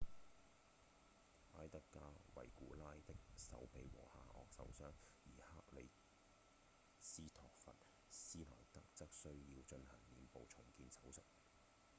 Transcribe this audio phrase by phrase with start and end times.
[1.51, 1.99] 埃德加·
[2.35, 5.31] 維古拉 edgar veguilla 的手臂和下顎受傷而
[5.61, 5.91] 克里
[6.99, 7.69] 斯托弗·
[8.09, 11.19] 施耐德 kristoffer schneider 則需要進行臉部重建手術